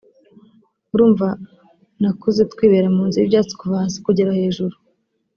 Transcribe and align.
urumva 0.93 1.27
nakuze 2.01 2.41
twibera 2.51 2.87
mu 2.95 3.03
nzu 3.07 3.17
y’ibyatsi 3.19 3.53
kuva 3.59 3.75
hasi 3.81 3.97
kugera 4.05 4.37
hejuru 4.39 4.75